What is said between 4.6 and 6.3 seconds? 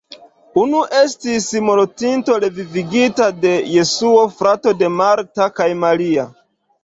de Marta kaj Maria.